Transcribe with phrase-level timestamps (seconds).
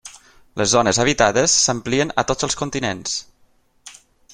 [0.61, 3.15] Les zones habitades s'amplien a tots els continents.